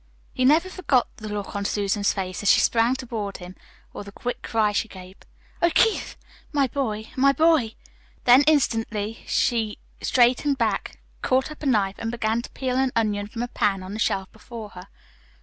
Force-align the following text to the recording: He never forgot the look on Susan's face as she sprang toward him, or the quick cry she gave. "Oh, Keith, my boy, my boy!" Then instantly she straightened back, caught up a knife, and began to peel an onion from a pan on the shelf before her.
He 0.33 0.45
never 0.45 0.67
forgot 0.67 1.15
the 1.17 1.29
look 1.29 1.55
on 1.55 1.63
Susan's 1.63 2.11
face 2.11 2.41
as 2.41 2.49
she 2.49 2.59
sprang 2.59 2.95
toward 2.95 3.37
him, 3.37 3.55
or 3.93 4.03
the 4.03 4.11
quick 4.11 4.41
cry 4.41 4.71
she 4.71 4.87
gave. 4.87 5.15
"Oh, 5.61 5.69
Keith, 5.69 6.17
my 6.51 6.65
boy, 6.65 7.11
my 7.15 7.31
boy!" 7.31 7.75
Then 8.23 8.41
instantly 8.47 9.23
she 9.27 9.77
straightened 10.01 10.57
back, 10.57 10.97
caught 11.21 11.51
up 11.51 11.61
a 11.61 11.67
knife, 11.67 11.97
and 11.99 12.09
began 12.09 12.41
to 12.41 12.49
peel 12.49 12.77
an 12.77 12.91
onion 12.95 13.27
from 13.27 13.43
a 13.43 13.47
pan 13.47 13.83
on 13.83 13.93
the 13.93 13.99
shelf 13.99 14.31
before 14.31 14.71
her. 14.71 14.87